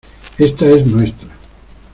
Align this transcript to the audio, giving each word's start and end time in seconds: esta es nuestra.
esta 0.39 0.65
es 0.65 0.87
nuestra. 0.87 1.29